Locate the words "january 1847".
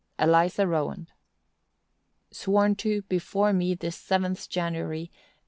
4.49-5.29